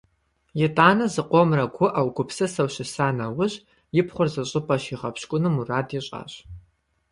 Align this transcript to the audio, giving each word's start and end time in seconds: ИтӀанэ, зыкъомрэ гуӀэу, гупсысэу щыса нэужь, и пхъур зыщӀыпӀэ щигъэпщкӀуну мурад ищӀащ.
ИтӀанэ, 0.65 1.05
зыкъомрэ 1.13 1.65
гуӀэу, 1.75 2.09
гупсысэу 2.15 2.69
щыса 2.73 3.07
нэужь, 3.17 3.55
и 3.99 4.01
пхъур 4.07 4.27
зыщӀыпӀэ 4.33 4.75
щигъэпщкӀуну 4.83 5.53
мурад 5.55 5.89
ищӀащ. 5.97 6.33